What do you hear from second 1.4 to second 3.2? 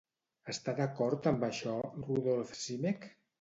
això Rudolf Simek?